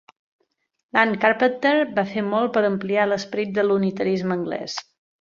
Lant 0.97 1.13
Carpenter 1.25 1.75
va 2.01 2.05
fer 2.15 2.25
molt 2.31 2.57
per 2.57 2.65
ampliar 2.73 3.07
l'esperit 3.13 3.55
de 3.61 3.67
l'unitarisme 3.71 4.39
anglès. 4.43 4.85